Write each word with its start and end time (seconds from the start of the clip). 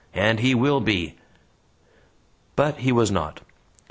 And 0.15 0.39
he 0.39 0.55
will 0.55 0.79
be!" 0.79 1.15
But 2.55 2.77
he 2.79 2.91
was 2.91 3.11
not. 3.11 3.41